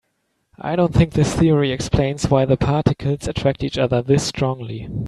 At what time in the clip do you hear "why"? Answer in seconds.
2.27-2.45